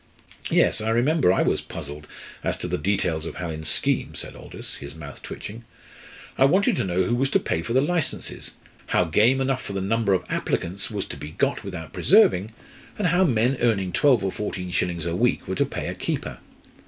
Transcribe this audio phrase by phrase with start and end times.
[0.49, 2.07] "Yes, I remember I was puzzled
[2.43, 5.63] as to the details of Hallin's scheme," said Aldous, his mouth twitching.
[6.39, 8.53] "I wanted to know who was to pay for the licences;
[8.87, 12.51] how game enough for the number of applicants was to be got without preserving;
[12.97, 16.39] and how men earning twelve or fourteen shillings a week were to pay a keeper.